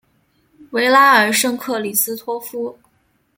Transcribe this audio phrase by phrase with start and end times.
[0.71, 2.75] 维拉尔圣克里斯托夫。